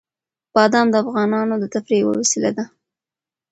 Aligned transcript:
بادام 0.53 0.87
د 0.91 0.95
افغانانو 1.03 1.55
د 1.59 1.65
تفریح 1.73 1.99
یوه 2.03 2.13
وسیله 2.21 2.49
ده. 2.57 2.65